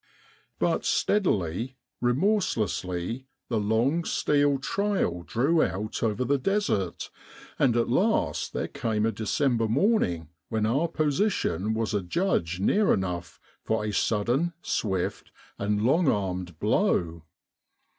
But 0.57 0.83
steadily, 0.83 1.77
remorselessly, 2.01 3.27
the 3.49 3.59
long 3.59 4.03
steel 4.03 4.57
trail 4.57 5.21
drew 5.21 5.61
out 5.61 6.01
over 6.01 6.25
the 6.25 6.39
Desert, 6.39 7.11
and 7.59 7.77
at 7.77 7.87
last 7.87 8.51
there 8.51 8.67
came 8.67 9.05
a 9.05 9.11
December 9.11 9.67
morning 9.67 10.29
when 10.49 10.65
our 10.65 10.87
position 10.87 11.75
was 11.75 11.93
adjudged 11.93 12.59
near 12.59 12.91
enough 12.91 13.39
for 13.63 13.85
a 13.85 13.91
sudden, 13.93 14.53
swift, 14.63 15.31
and 15.59 15.83
long 15.83 16.07
armed 16.07 16.57
blow. 16.57 17.21